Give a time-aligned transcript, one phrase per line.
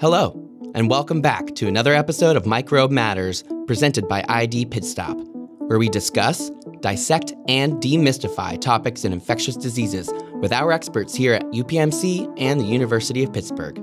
[0.00, 0.30] Hello,
[0.76, 5.16] and welcome back to another episode of Microbe Matters presented by ID Pitstop,
[5.66, 6.52] where we discuss,
[6.82, 12.64] dissect, and demystify topics in infectious diseases with our experts here at UPMC and the
[12.64, 13.76] University of Pittsburgh.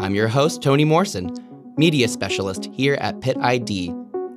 [0.00, 1.32] I'm your host, Tony Morrison,
[1.76, 3.90] media specialist here at Pitt ID,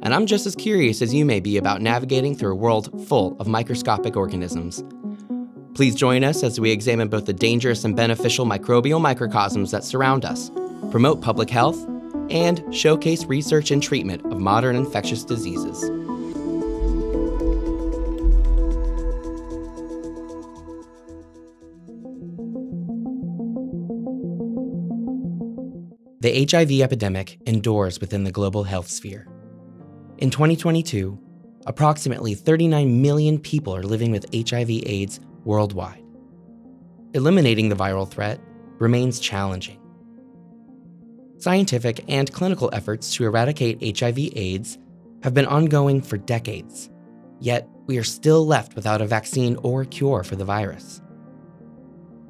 [0.03, 3.35] and I'm just as curious as you may be about navigating through a world full
[3.39, 4.83] of microscopic organisms.
[5.73, 10.23] Please join us as we examine both the dangerous and beneficial microbial microcosms that surround
[10.23, 10.51] us,
[10.91, 11.77] promote public health,
[12.29, 15.79] and showcase research and treatment of modern infectious diseases.
[26.21, 29.27] The HIV epidemic endures within the global health sphere.
[30.17, 31.19] In 2022,
[31.67, 36.03] approximately 39 million people are living with HIV/AIDS worldwide.
[37.13, 38.39] Eliminating the viral threat
[38.79, 39.79] remains challenging.
[41.45, 44.79] Scientific and clinical efforts to eradicate HIV/AIDS
[45.21, 46.89] have been ongoing for decades,
[47.39, 51.03] yet we are still left without a vaccine or cure for the virus.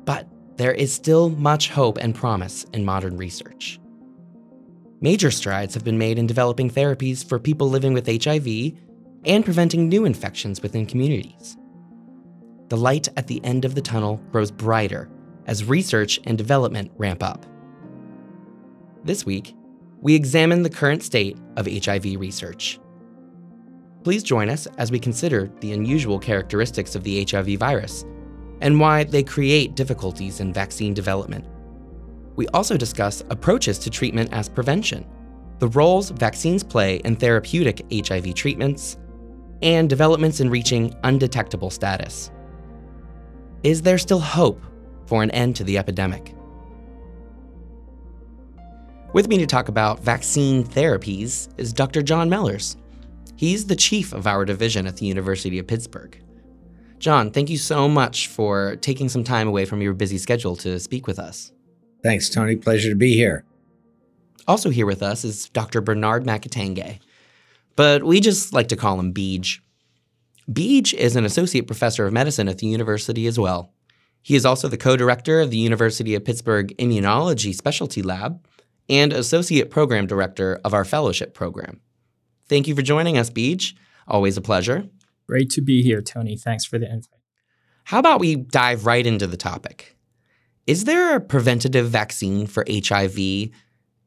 [0.04, 0.28] But
[0.58, 3.80] there is still much hope and promise in modern research.
[5.00, 8.74] Major strides have been made in developing therapies for people living with HIV
[9.24, 11.56] and preventing new infections within communities.
[12.68, 15.10] The light at the end of the tunnel grows brighter
[15.48, 17.46] as research and development ramp up.
[19.06, 19.56] This week,
[20.02, 22.80] we examine the current state of HIV research.
[24.04, 28.04] Please join us as we consider the unusual characteristics of the HIV virus
[28.62, 31.46] and why they create difficulties in vaccine development.
[32.36, 35.06] We also discuss approaches to treatment as prevention,
[35.60, 38.98] the roles vaccines play in therapeutic HIV treatments,
[39.62, 42.32] and developments in reaching undetectable status.
[43.62, 44.64] Is there still hope
[45.06, 46.35] for an end to the epidemic?
[49.16, 52.02] With me to talk about vaccine therapies is Dr.
[52.02, 52.76] John Mellors.
[53.38, 56.22] He's the chief of our division at the University of Pittsburgh.
[57.00, 60.82] John, thank you so much for taking some time away from your busy schedule to
[60.82, 61.54] speak with us.
[62.04, 62.58] Thanks, Tony.
[62.58, 63.46] Pleasure to be here.
[64.50, 65.80] Also, here with us is Dr.
[65.80, 67.00] Bernard Macatangay,
[67.78, 69.62] but we just like to call him Beej.
[70.52, 73.72] Beej is an associate professor of medicine at the university as well.
[74.22, 78.46] He is also the co director of the University of Pittsburgh Immunology Specialty Lab
[78.90, 81.82] and associate program director of our fellowship program.
[82.48, 83.74] Thank you for joining us, Beej.
[84.08, 84.88] Always a pleasure.
[85.28, 86.38] Great to be here, Tony.
[86.38, 87.20] Thanks for the invite.
[87.86, 89.96] How about we dive right into the topic?
[90.68, 93.50] Is there a preventative vaccine for HIV?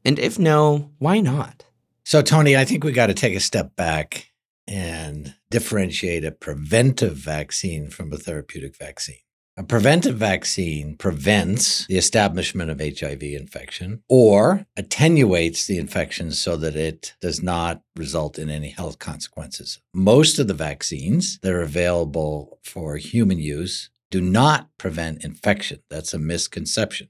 [0.05, 1.65] And if no, why not?
[2.05, 4.33] So, Tony, I think we got to take a step back
[4.67, 9.17] and differentiate a preventive vaccine from a therapeutic vaccine.
[9.59, 16.77] A preventive vaccine prevents the establishment of HIV infection or attenuates the infection so that
[16.77, 19.81] it does not result in any health consequences.
[19.93, 25.81] Most of the vaccines that are available for human use do not prevent infection.
[25.91, 27.09] That's a misconception.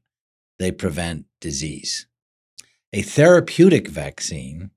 [0.59, 2.07] They prevent disease.
[2.95, 4.71] A therapeutic vaccine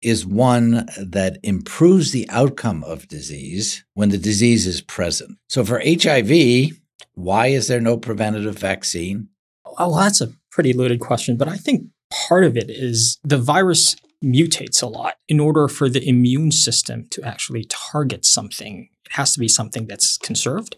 [0.00, 5.36] is one that improves the outcome of disease when the disease is present.
[5.48, 6.79] So for HIV,
[7.14, 9.28] why is there no preventative vaccine?
[9.78, 11.86] Well, that's a pretty loaded question, but I think
[12.28, 15.14] part of it is the virus mutates a lot.
[15.28, 19.86] In order for the immune system to actually target something, it has to be something
[19.86, 20.76] that's conserved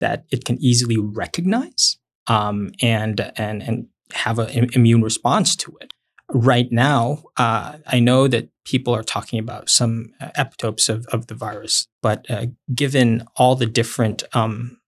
[0.00, 5.92] that it can easily recognize um, and and and have an immune response to it.
[6.34, 11.26] Right now, uh, I know that people are talking about some uh, epitopes of, of
[11.26, 14.78] the virus, but uh, given all the different um,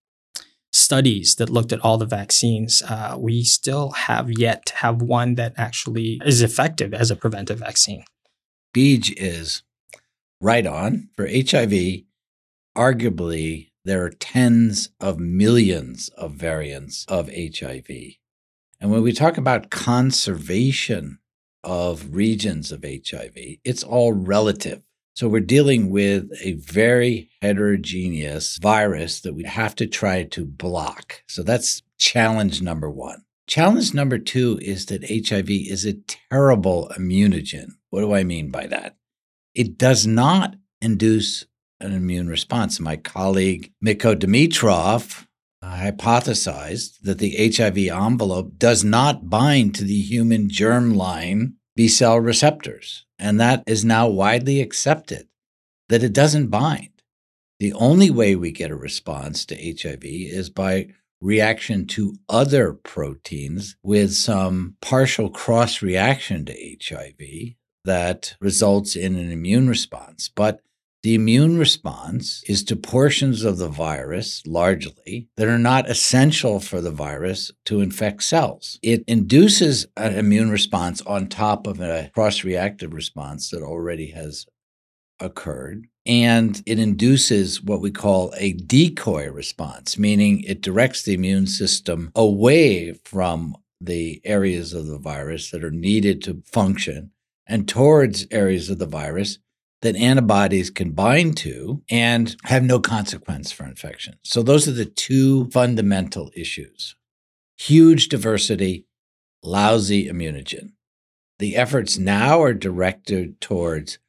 [0.75, 5.35] studies that looked at all the vaccines, uh, we still have yet to have one
[5.35, 8.03] that actually is effective as a preventive vaccine.
[8.75, 9.63] Beej is
[10.41, 12.03] right on for HIV.
[12.77, 17.89] Arguably, there are tens of millions of variants of HIV.
[18.81, 21.19] And when we talk about conservation
[21.63, 24.81] of regions of HIV, it's all relative.
[25.15, 31.23] So we're dealing with a very heterogeneous virus that we have to try to block.
[31.27, 33.23] So that's challenge number one.
[33.47, 35.93] Challenge number two is that HIV is a
[36.29, 37.69] terrible immunogen.
[37.91, 38.97] What do I mean by that?
[39.53, 41.45] It does not induce
[41.79, 42.81] an immune response.
[42.81, 45.27] My colleague Mikko Dimitrov
[45.61, 52.19] uh, hypothesized that the HIV envelope does not bind to the human germline B cell
[52.19, 53.05] receptors.
[53.17, 55.27] And that is now widely accepted
[55.89, 56.89] that it doesn't bind.
[57.59, 60.89] The only way we get a response to HIV is by
[61.21, 67.55] reaction to other proteins with some partial cross reaction to HIV
[67.85, 70.29] that results in an immune response.
[70.33, 70.61] But
[71.05, 76.81] the immune response is to portions of the virus, largely, that are not essential for
[76.81, 78.79] the virus to infect cells.
[78.81, 84.47] It induces an immune response on top of a cross reactive response that already has
[85.19, 85.85] occurred.
[86.07, 92.11] And it induces what we call a decoy response, meaning it directs the immune system
[92.15, 97.11] away from the areas of the virus that are needed to function
[97.45, 99.37] and towards areas of the virus
[99.85, 104.15] that antibodies can bind to and have no consequence for infection.
[104.23, 106.95] So, those are the two fundamental issues
[107.57, 108.85] huge diversity,
[109.41, 110.71] lousy immunogen.
[111.39, 113.99] The efforts now are directed towards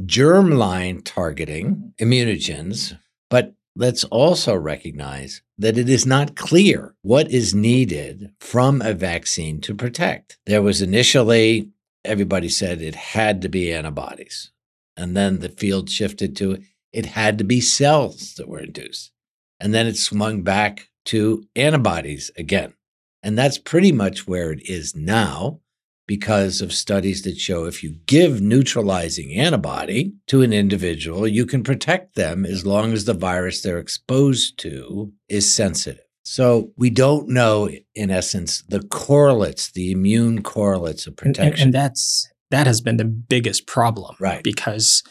[0.00, 2.98] germline targeting immunogens,
[3.28, 9.60] but let's also recognize that it is not clear what is needed from a vaccine
[9.62, 10.38] to protect.
[10.46, 11.70] There was initially,
[12.04, 14.50] everybody said it had to be antibodies.
[14.96, 16.58] And then the field shifted to
[16.92, 19.10] it had to be cells that were induced.
[19.58, 22.74] And then it swung back to antibodies again.
[23.22, 25.60] And that's pretty much where it is now
[26.06, 31.62] because of studies that show if you give neutralizing antibody to an individual, you can
[31.62, 36.02] protect them as long as the virus they're exposed to is sensitive.
[36.22, 41.44] So we don't know, in essence, the correlates, the immune correlates of protection.
[41.44, 44.42] And, and, and that's that has been the biggest problem, right?
[44.42, 45.02] Because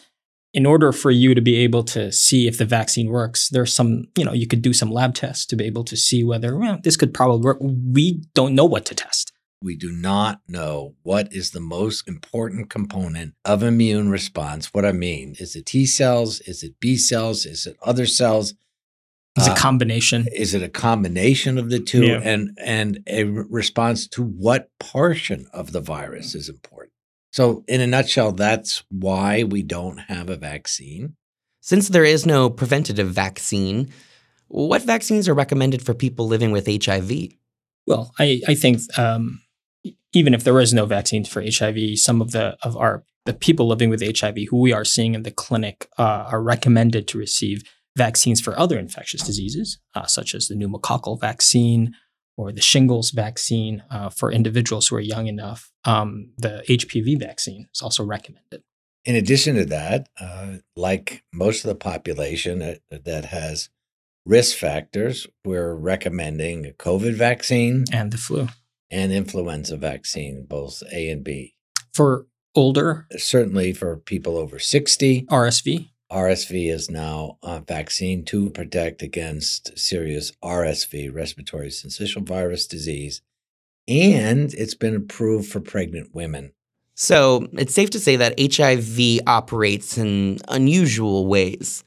[0.52, 4.04] in order for you to be able to see if the vaccine works, there's some,
[4.16, 6.78] you know, you could do some lab tests to be able to see whether well,
[6.82, 7.58] this could probably work.
[7.60, 9.32] We don't know what to test
[9.64, 14.72] we do not know what is the most important component of immune response.
[14.74, 16.40] What I mean is it T cells?
[16.40, 17.46] Is it B cells?
[17.46, 18.54] Is it other cells?
[19.36, 20.26] Is uh, a combination?
[20.32, 22.04] Is it a combination of the two?
[22.04, 22.20] Yeah.
[22.22, 26.92] And and a response to what portion of the virus is important?
[27.34, 31.16] So, in a nutshell, that's why we don't have a vaccine.
[31.62, 33.90] Since there is no preventative vaccine,
[34.46, 37.10] what vaccines are recommended for people living with HIV?
[37.88, 39.42] Well, I, I think um,
[40.12, 43.66] even if there is no vaccine for HIV, some of the of our the people
[43.66, 47.64] living with HIV who we are seeing in the clinic uh, are recommended to receive
[47.96, 51.96] vaccines for other infectious diseases, uh, such as the pneumococcal vaccine
[52.36, 55.70] or the shingles vaccine uh, for individuals who are young enough.
[55.84, 58.62] Um, the HPV vaccine is also recommended.
[59.04, 63.68] In addition to that, uh, like most of the population that, that has
[64.24, 68.48] risk factors, we're recommending a COVID vaccine and the flu
[68.90, 71.54] and influenza vaccine, both A and B.
[71.92, 73.06] For older?
[73.16, 75.26] Certainly for people over 60.
[75.26, 75.90] RSV?
[76.14, 83.20] RSV is now a vaccine to protect against serious RSV, respiratory syncytial virus disease,
[83.88, 86.52] and it's been approved for pregnant women.
[86.94, 91.82] So it's safe to say that HIV operates in unusual ways.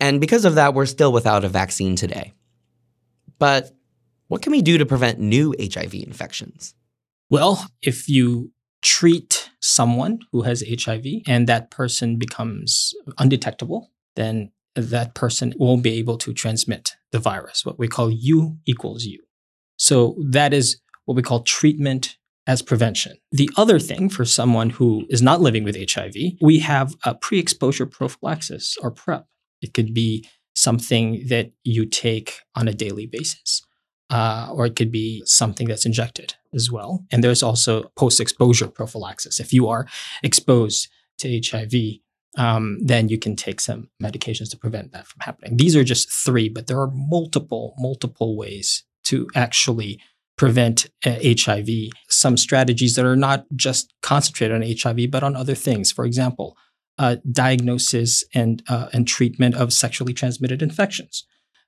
[0.00, 2.34] And because of that, we're still without a vaccine today.
[3.38, 3.70] But
[4.26, 6.74] what can we do to prevent new HIV infections?
[7.30, 8.50] Well, if you
[8.82, 9.35] treat
[9.66, 16.18] someone who has HIV and that person becomes undetectable, then that person won't be able
[16.18, 19.22] to transmit the virus, what we call U equals U.
[19.78, 23.16] So that is what we call treatment as prevention.
[23.32, 27.38] The other thing for someone who is not living with HIV, we have a pre
[27.38, 29.26] exposure prophylaxis or PrEP.
[29.62, 33.62] It could be something that you take on a daily basis
[34.10, 37.04] uh, or it could be something that's injected as well.
[37.10, 39.40] And there's also post exposure prophylaxis.
[39.40, 39.86] If you are
[40.22, 42.00] exposed to HIV,
[42.38, 45.56] um, then you can take some medications to prevent that from happening.
[45.56, 50.00] These are just three, but there are multiple, multiple ways to actually
[50.36, 51.68] prevent uh, HIV.
[52.08, 55.90] Some strategies that are not just concentrated on HIV, but on other things.
[55.90, 56.56] For example,
[56.98, 61.24] uh, diagnosis and uh, and treatment of sexually transmitted infections.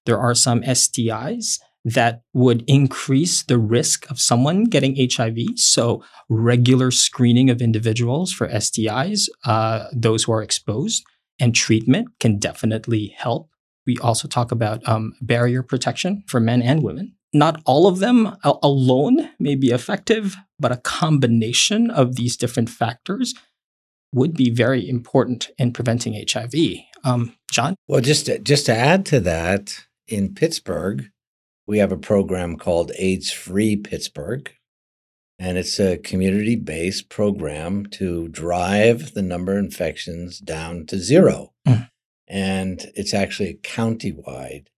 [0.07, 1.59] There are some STIs
[1.95, 5.39] that would increase the risk of someone getting HIV.
[5.57, 11.05] So, regular screening of individuals for STIs, uh, those who are exposed,
[11.39, 13.51] and treatment can definitely help.
[13.87, 17.15] We also talk about um, barrier protection for men and women.
[17.33, 23.35] Not all of them alone may be effective, but a combination of these different factors
[24.13, 26.55] would be very important in preventing HIV.
[27.05, 27.75] Um, John?
[27.87, 29.75] Well, just to, just to add to that,
[30.09, 31.11] in Pittsburgh,
[31.69, 34.51] we have a program called AIDS Free Pittsburgh.
[35.39, 41.53] And it's a community based program to drive the number of infections down to zero.
[41.67, 41.89] Mm.
[42.27, 44.71] And it's actually county wide.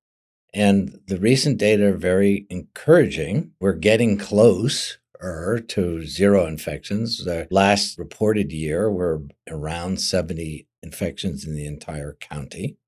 [0.52, 3.52] And the recent data are very encouraging.
[3.60, 7.24] We're getting close to zero infections.
[7.24, 12.78] The last reported year were around 70 infections in the entire county.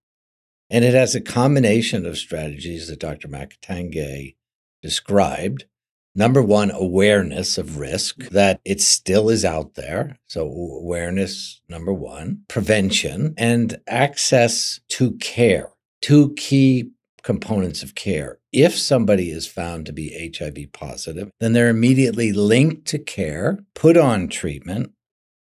[0.73, 3.29] And it has a combination of strategies that Dr.
[3.29, 4.37] Macatangay
[4.83, 5.67] described.
[6.15, 10.19] Number one, awareness of risk, that it still is out there.
[10.29, 15.73] So, awareness, number one, prevention, and access to care.
[16.01, 16.91] Two key
[17.23, 18.39] components of care.
[18.51, 23.99] If somebody is found to be HIV positive, then they're immediately linked to care, put
[23.99, 24.93] on treatment,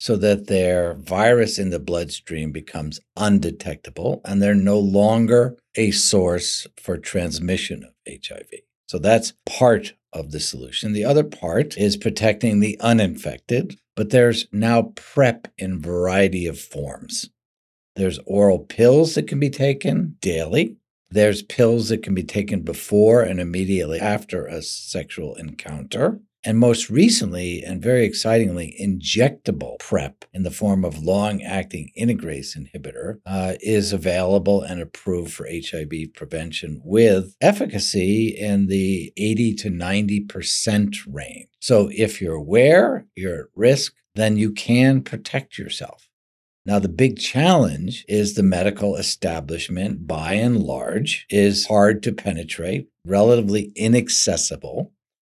[0.01, 6.65] so that their virus in the bloodstream becomes undetectable and they're no longer a source
[6.75, 8.49] for transmission of HIV.
[8.87, 10.93] So that's part of the solution.
[10.93, 17.29] The other part is protecting the uninfected, but there's now PrEP in variety of forms.
[17.95, 20.77] There's oral pills that can be taken daily.
[21.11, 26.21] There's pills that can be taken before and immediately after a sexual encounter.
[26.43, 32.57] And most recently, and very excitingly, injectable PrEP in the form of long acting integrase
[32.57, 39.69] inhibitor uh, is available and approved for HIV prevention with efficacy in the 80 to
[39.69, 41.49] 90% range.
[41.59, 46.07] So if you're aware, you're at risk, then you can protect yourself.
[46.65, 52.87] Now, the big challenge is the medical establishment, by and large, is hard to penetrate,
[53.05, 54.91] relatively inaccessible.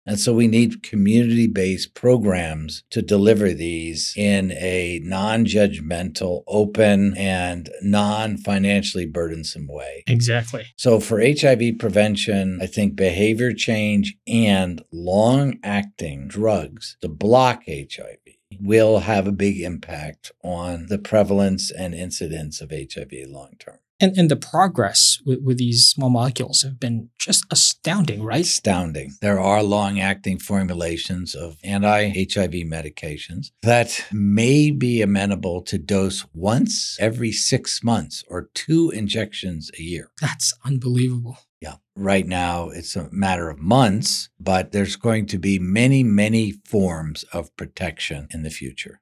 [0.06, 7.16] And so we need community based programs to deliver these in a non judgmental, open,
[7.16, 10.04] and non financially burdensome way.
[10.06, 10.66] Exactly.
[10.76, 18.18] So for HIV prevention, I think behavior change and long acting drugs to block HIV
[18.60, 23.78] will have a big impact on the prevalence and incidence of HIV long term.
[24.04, 28.44] And, and the progress with, with these small molecules have been just astounding, right?
[28.44, 29.14] Astounding.
[29.22, 36.26] There are long acting formulations of anti HIV medications that may be amenable to dose
[36.34, 40.10] once every six months or two injections a year.
[40.20, 41.38] That's unbelievable.
[41.62, 41.76] Yeah.
[41.96, 47.22] Right now, it's a matter of months, but there's going to be many, many forms
[47.32, 49.00] of protection in the future.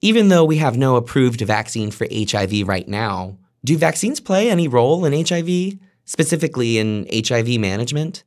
[0.00, 4.68] Even though we have no approved vaccine for HIV right now, do vaccines play any
[4.68, 8.24] role in HIV, specifically in HIV management?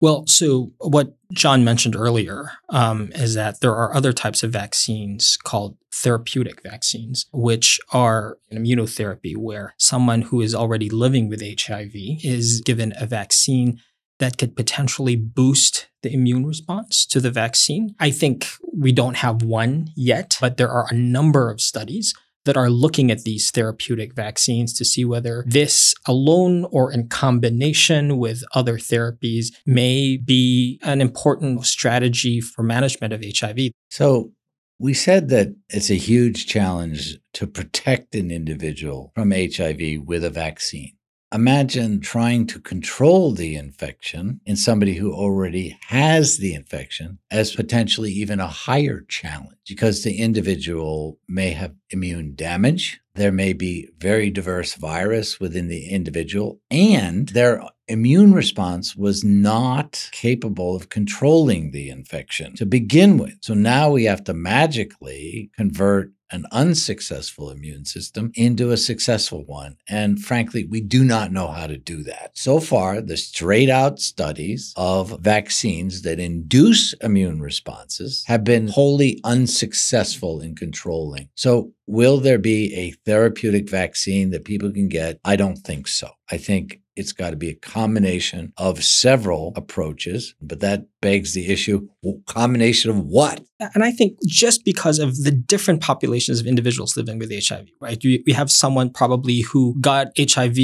[0.00, 5.38] Well, so what John mentioned earlier um, is that there are other types of vaccines
[5.42, 11.92] called therapeutic vaccines, which are an immunotherapy where someone who is already living with HIV
[11.94, 13.80] is given a vaccine
[14.18, 17.94] that could potentially boost the immune response to the vaccine.
[17.98, 22.12] I think we don't have one yet, but there are a number of studies
[22.44, 28.18] that are looking at these therapeutic vaccines to see whether this alone or in combination
[28.18, 33.70] with other therapies may be an important strategy for management of HIV.
[33.90, 34.32] So,
[34.78, 40.30] we said that it's a huge challenge to protect an individual from HIV with a
[40.30, 40.96] vaccine.
[41.32, 48.12] Imagine trying to control the infection in somebody who already has the infection as potentially
[48.12, 53.00] even a higher challenge because the individual may have immune damage.
[53.14, 60.08] There may be very diverse virus within the individual, and their immune response was not
[60.12, 63.34] capable of controlling the infection to begin with.
[63.40, 69.76] So now we have to magically convert an unsuccessful immune system into a successful one.
[69.88, 72.32] And frankly, we do not know how to do that.
[72.34, 79.20] So far, the straight out studies of vaccines that induce immune responses have been wholly
[79.24, 81.28] unsuccessful in controlling.
[81.34, 85.18] So, will there be a therapeutic vaccine that people can get?
[85.24, 86.10] I don't think so.
[86.30, 91.50] I think it's got to be a combination of several approaches, but that begs the
[91.50, 91.88] issue
[92.26, 93.42] combination of what?
[93.74, 97.98] And I think just because of the different populations of individuals living with HIV, right?
[98.04, 100.58] We have someone probably who got HIV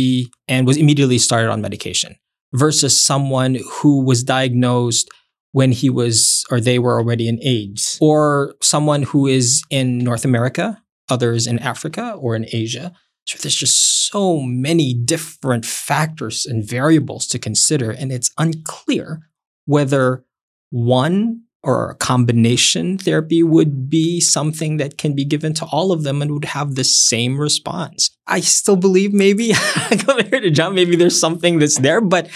[0.49, 2.17] and was immediately started on medication
[2.53, 5.09] versus someone who was diagnosed
[5.53, 10.25] when he was or they were already in AIDS, or someone who is in North
[10.25, 12.93] America, others in Africa or in Asia.
[13.29, 19.29] So there's just so many different factors and variables to consider, and it's unclear
[19.67, 20.25] whether
[20.71, 26.05] one or a combination therapy would be something that can be given to all of
[26.05, 28.17] them and would have the same response.
[28.27, 29.53] I still believe maybe,
[29.91, 32.31] compared to John, maybe there's something that's there, but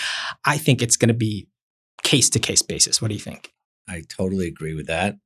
[0.44, 1.48] I think it's going to be
[2.02, 3.00] case to case basis.
[3.00, 3.50] What do you think?
[3.88, 5.16] I totally agree with that.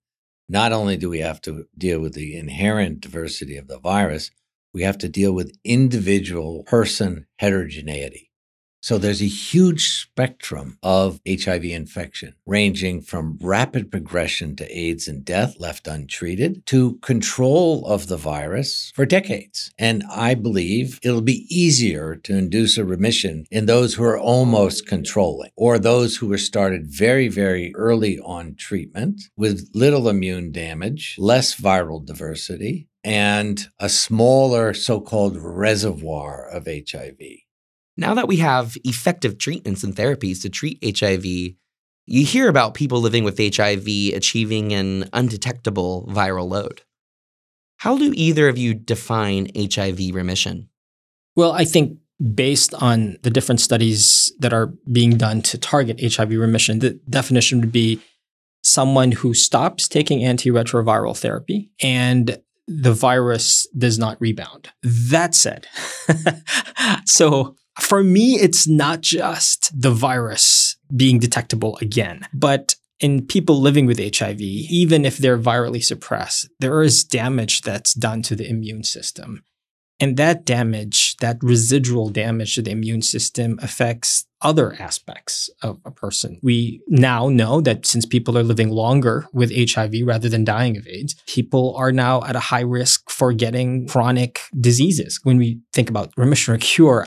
[0.48, 4.30] Not only do we have to deal with the inherent diversity of the virus,
[4.76, 8.30] we have to deal with individual person heterogeneity.
[8.82, 15.24] So there's a huge spectrum of HIV infection, ranging from rapid progression to AIDS and
[15.24, 19.72] death left untreated to control of the virus for decades.
[19.78, 24.86] And I believe it'll be easier to induce a remission in those who are almost
[24.86, 31.16] controlling or those who were started very, very early on treatment with little immune damage,
[31.18, 37.20] less viral diversity, and a smaller so called reservoir of HIV.
[37.96, 43.00] Now that we have effective treatments and therapies to treat HIV, you hear about people
[43.00, 46.82] living with HIV achieving an undetectable viral load.
[47.76, 50.68] How do either of you define HIV remission?
[51.36, 51.98] Well, I think
[52.34, 57.60] based on the different studies that are being done to target HIV remission, the definition
[57.60, 58.00] would be
[58.64, 64.70] someone who stops taking antiretroviral therapy and the virus does not rebound.
[64.82, 65.66] That said,
[67.04, 73.86] so for me, it's not just the virus being detectable again, but in people living
[73.86, 78.84] with HIV, even if they're virally suppressed, there is damage that's done to the immune
[78.84, 79.44] system.
[79.98, 85.90] And that damage, that residual damage to the immune system affects other aspects of a
[85.90, 86.38] person.
[86.42, 90.86] We now know that since people are living longer with HIV rather than dying of
[90.86, 95.18] AIDS, people are now at a high risk for getting chronic diseases.
[95.22, 97.06] When we think about remission or cure,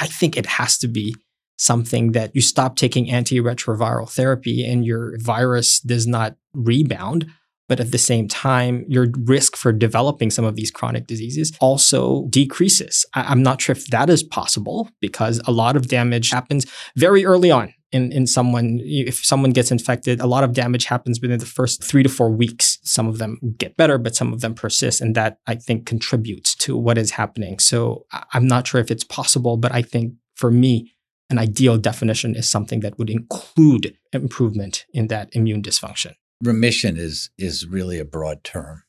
[0.00, 1.14] I think it has to be
[1.58, 7.26] something that you stop taking antiretroviral therapy and your virus does not rebound
[7.70, 12.26] but at the same time, your risk for developing some of these chronic diseases also
[12.28, 13.06] decreases.
[13.14, 17.24] I- am not sure if that is possible because a lot of damage happens very
[17.24, 17.72] early on.
[17.92, 21.84] In, in someone, if someone gets infected, a lot of damage happens within the first
[21.84, 22.78] three to four weeks.
[22.82, 25.00] Some of them get better, but some of them persist.
[25.00, 27.60] And that I think contributes to what is happening.
[27.60, 30.92] So I'm not sure if it's possible, but I think for me,
[31.30, 37.30] an ideal definition is something that would include improvement in that immune dysfunction remission is
[37.38, 38.82] is really a broad term.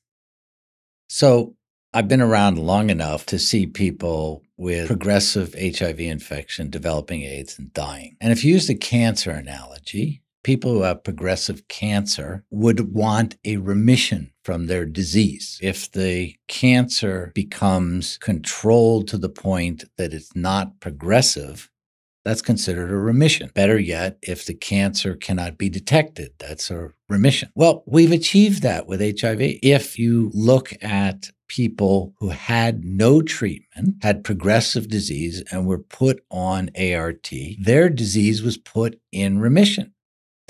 [1.10, 1.56] So
[1.94, 7.74] I've been around long enough to see people with progressive HIV infection developing AIDS and
[7.74, 8.16] dying.
[8.22, 13.58] And if you use the cancer analogy, people who have progressive cancer would want a
[13.58, 15.60] remission from their disease.
[15.62, 21.71] If the cancer becomes controlled to the point that it's not progressive,
[22.24, 23.50] that's considered a remission.
[23.54, 27.50] Better yet, if the cancer cannot be detected, that's a remission.
[27.56, 29.40] Well, we've achieved that with HIV.
[29.64, 36.24] If you look at people who had no treatment, had progressive disease, and were put
[36.30, 37.30] on ART,
[37.60, 39.94] their disease was put in remission.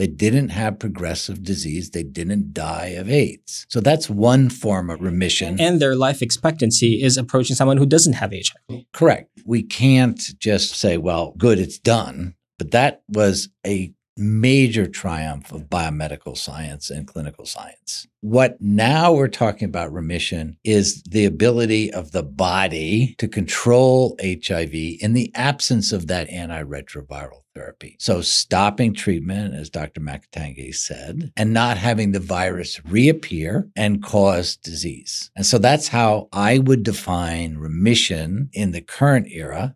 [0.01, 1.91] They didn't have progressive disease.
[1.91, 3.67] They didn't die of AIDS.
[3.69, 5.61] So that's one form of remission.
[5.61, 8.85] And their life expectancy is approaching someone who doesn't have HIV.
[8.93, 9.29] Correct.
[9.45, 12.33] We can't just say, well, good, it's done.
[12.57, 18.07] But that was a major triumph of biomedical science and clinical science.
[18.21, 24.73] What now we're talking about remission is the ability of the body to control HIV
[24.73, 27.97] in the absence of that antiretroviral therapy.
[27.99, 30.01] So stopping treatment, as Dr.
[30.01, 35.31] Macatangay said, and not having the virus reappear and cause disease.
[35.35, 39.75] And so that's how I would define remission in the current era.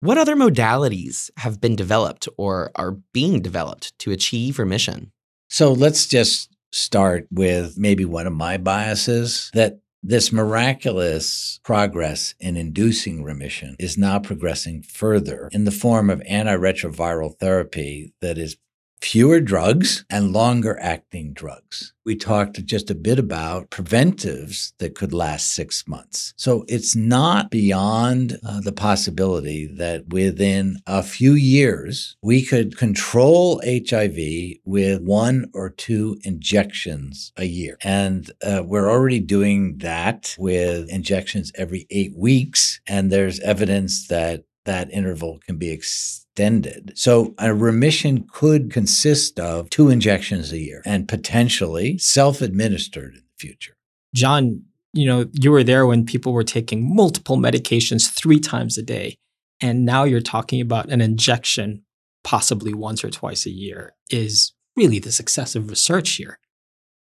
[0.00, 5.12] What other modalities have been developed or are being developed to achieve remission?
[5.48, 12.56] So let's just start with maybe one of my biases that this miraculous progress in
[12.56, 18.56] inducing remission is now progressing further in the form of antiretroviral therapy that is
[19.00, 21.92] fewer drugs and longer acting drugs.
[22.04, 26.32] We talked just a bit about preventives that could last six months.
[26.36, 33.60] So it's not beyond uh, the possibility that within a few years, we could control
[33.64, 37.76] HIV with one or two injections a year.
[37.82, 42.80] And uh, we're already doing that with injections every eight weeks.
[42.86, 46.92] And there's evidence that that interval can be extended.
[46.94, 53.22] So a remission could consist of two injections a year and potentially self administered in
[53.22, 53.76] the future.
[54.14, 58.82] John, you know, you were there when people were taking multiple medications three times a
[58.82, 59.16] day.
[59.60, 61.82] And now you're talking about an injection
[62.24, 66.38] possibly once or twice a year is really the success of research here.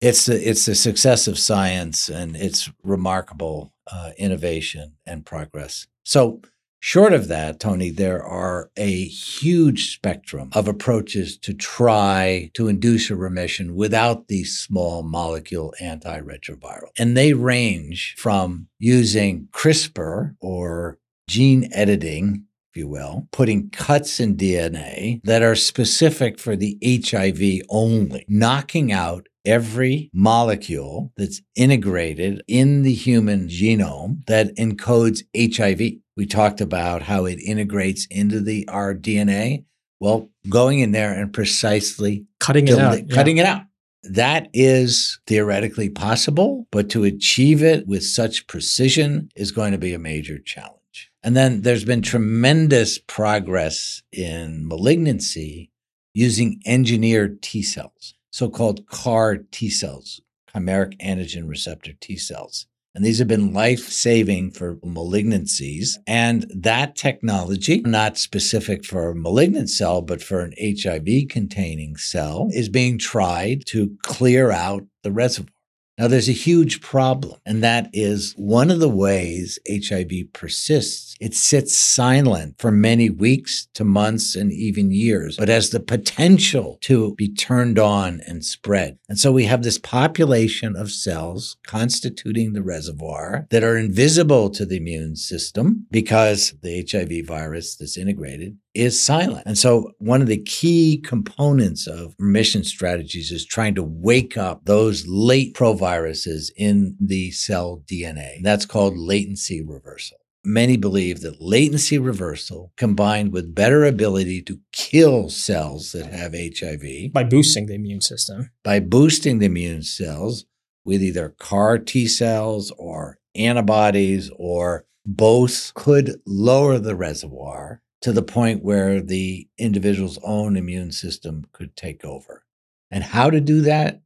[0.00, 5.86] It's the, it's the success of science and it's remarkable uh, innovation and progress.
[6.04, 6.40] So
[6.80, 13.10] Short of that, Tony, there are a huge spectrum of approaches to try to induce
[13.10, 16.88] a remission without these small molecule antiretroviral.
[16.96, 24.36] And they range from using CRISPR or gene editing if you will, putting cuts in
[24.36, 32.82] DNA that are specific for the HIV only, knocking out every molecule that's integrated in
[32.82, 36.00] the human genome that encodes HIV.
[36.18, 39.64] We talked about how it integrates into the our DNA.
[40.00, 43.08] Well, going in there and precisely Cutting it out.
[43.08, 43.62] cutting it out.
[44.02, 49.94] That is theoretically possible, but to achieve it with such precision is going to be
[49.94, 51.12] a major challenge.
[51.22, 55.70] And then there's been tremendous progress in malignancy
[56.14, 60.20] using engineered T cells, so called CAR T cells,
[60.52, 62.66] chimeric antigen receptor T cells.
[62.98, 65.90] And these have been life saving for malignancies.
[66.04, 72.48] And that technology, not specific for a malignant cell, but for an HIV containing cell,
[72.50, 75.54] is being tried to clear out the reservoir.
[75.96, 81.07] Now, there's a huge problem, and that is one of the ways HIV persists.
[81.20, 86.78] It sits silent for many weeks to months and even years, but has the potential
[86.82, 88.98] to be turned on and spread.
[89.08, 94.64] And so we have this population of cells constituting the reservoir that are invisible to
[94.64, 99.42] the immune system because the HIV virus that's integrated is silent.
[99.46, 104.64] And so one of the key components of remission strategies is trying to wake up
[104.64, 108.40] those late proviruses in the cell DNA.
[108.42, 110.18] That's called latency reversal.
[110.44, 117.12] Many believe that latency reversal combined with better ability to kill cells that have HIV
[117.12, 118.50] By boosting the immune system.
[118.62, 120.46] by boosting the immune cells
[120.84, 128.22] with either CAR T cells or antibodies or both could lower the reservoir to the
[128.22, 132.44] point where the individual's own immune system could take over.
[132.90, 134.02] And how to do that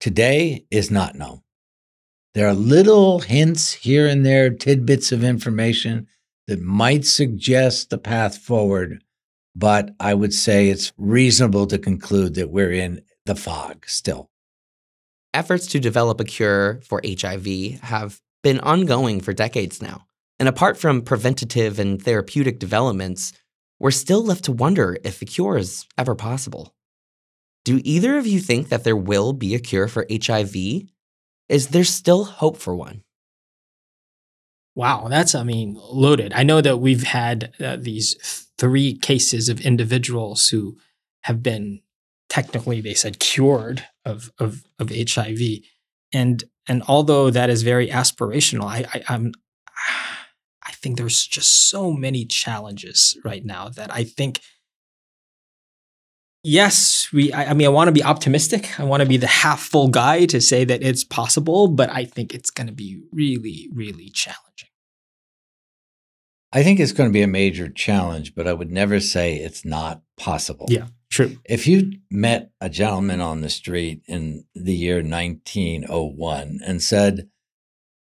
[0.00, 1.40] today is not known.
[2.34, 6.08] There are little hints here and there, tidbits of information
[6.48, 9.04] that might suggest the path forward,
[9.54, 14.30] but I would say it's reasonable to conclude that we're in the fog still.
[15.32, 20.06] Efforts to develop a cure for HIV have been ongoing for decades now.
[20.40, 23.32] And apart from preventative and therapeutic developments,
[23.78, 26.74] we're still left to wonder if a cure is ever possible.
[27.64, 30.54] Do either of you think that there will be a cure for HIV?
[31.48, 33.02] Is there still hope for one?
[34.74, 36.32] Wow, that's, I mean, loaded.
[36.32, 40.76] I know that we've had uh, these three cases of individuals who
[41.22, 41.80] have been
[42.28, 45.38] technically, they said, cured of, of, of HIV.
[46.12, 49.32] And, and although that is very aspirational, I, I, I'm,
[50.66, 54.40] I think there's just so many challenges right now that I think
[56.44, 57.32] yes, we.
[57.32, 58.78] I, I mean, I want to be optimistic.
[58.78, 62.04] I want to be the half full guy to say that it's possible, but I
[62.04, 64.68] think it's going to be really, really challenging.
[66.52, 69.64] I think it's going to be a major challenge, but I would never say it's
[69.64, 70.66] not possible.
[70.68, 71.38] Yeah, true.
[71.44, 77.28] If you met a gentleman on the street in the year 1901 and said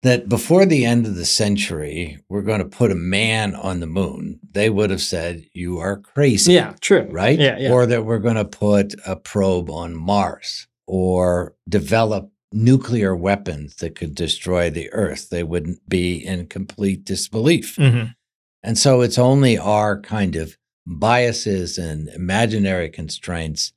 [0.02, 3.86] that before the end of the century, we're going to put a man on the
[3.86, 6.52] moon, they would have said, You are crazy.
[6.52, 7.08] Yeah, true.
[7.10, 7.38] Right?
[7.38, 7.72] Yeah, yeah.
[7.72, 13.94] Or that we're going to put a probe on Mars or develop nuclear weapons that
[13.94, 15.28] could destroy the Earth.
[15.30, 17.76] They wouldn't be in complete disbelief.
[17.76, 18.14] Mhm.
[18.62, 20.56] And so it's only our kind of
[20.86, 23.72] biases and imaginary constraints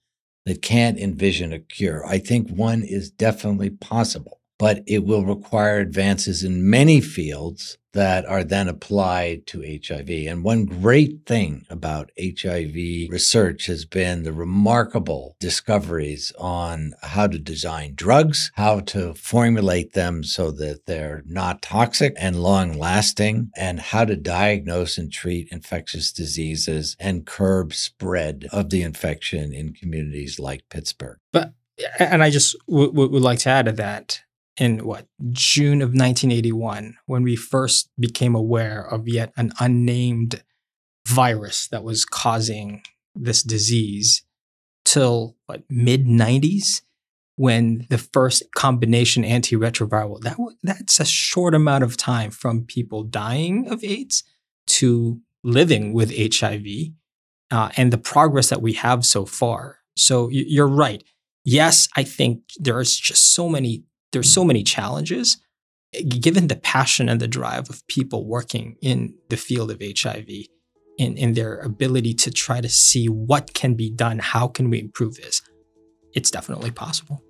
[0.46, 2.06] that can't envision a cure.
[2.06, 8.24] I think one is definitely possible, but it will require advances in many fields that
[8.28, 10.08] are then applied to HIV.
[10.08, 17.40] And one great thing about HIV research has been the remarkable discoveries on how to
[17.40, 23.80] design drugs, how to formulate them so that they're not toxic and long lasting, and
[23.80, 30.40] how to diagnose and treat infectious diseases and curb spread of the infection in communities
[30.40, 31.18] like Pittsburgh.
[31.34, 31.54] But
[31.98, 34.22] and I just w- w- would like to add to that
[34.58, 40.44] in what June of 1981 when we first became aware of yet an unnamed
[41.08, 42.84] virus that was causing
[43.16, 44.24] this disease
[44.86, 46.82] till what mid 90s
[47.36, 53.68] when the first combination antiretroviral that that's a short amount of time from people dying
[53.70, 54.24] of AIDS
[54.68, 56.66] to living with HIV
[57.50, 59.80] uh, and the progress that we have so far.
[59.96, 61.04] So you're right.
[61.44, 65.38] Yes, I think there's just so many there's so many challenges
[66.08, 70.30] given the passion and the drive of people working in the field of HIV
[70.98, 74.80] in, in their ability to try to see what can be done, how can we
[74.80, 75.42] improve this,
[76.14, 77.22] it's definitely possible.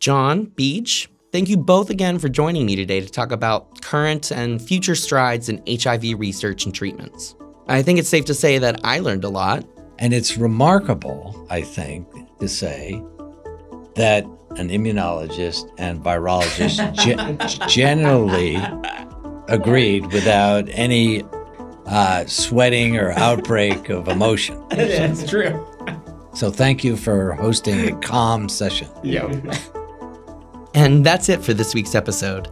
[0.00, 4.62] John, Beej, thank you both again for joining me today to talk about current and
[4.62, 7.34] future strides in HIV research and treatments.
[7.66, 9.64] I think it's safe to say that I learned a lot.
[9.98, 12.06] And it's remarkable, I think,
[12.38, 13.02] to say
[13.96, 14.24] that
[14.58, 18.56] an immunologist and virologist ge- generally
[19.48, 21.22] agreed without any
[21.86, 24.62] uh, sweating or outbreak of emotion.
[24.70, 25.66] That's true.
[26.34, 28.88] So thank you for hosting a calm session.
[29.02, 29.26] Yeah.
[30.74, 32.48] And that's it for this week's episode.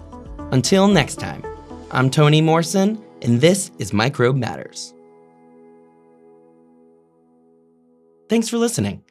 [0.50, 1.44] Until next time,
[1.92, 4.92] I'm Tony Morrison, and this is Microbe Matters.
[8.28, 9.05] Thanks for listening.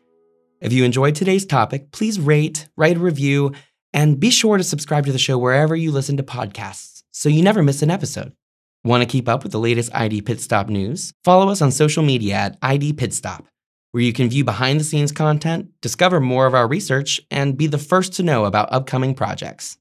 [0.62, 3.52] If you enjoyed today's topic, please rate, write a review,
[3.92, 7.44] and be sure to subscribe to the show wherever you listen to podcasts so you
[7.44, 8.34] never miss an episode.
[8.84, 11.14] Want to keep up with the latest ID Pit Stop news?
[11.24, 13.48] Follow us on social media at ID Pit Stop,
[13.92, 17.68] where you can view behind the scenes content, discover more of our research, and be
[17.68, 19.78] the first to know about upcoming projects.